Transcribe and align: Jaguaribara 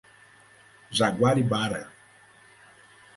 Jaguaribara 0.99 1.81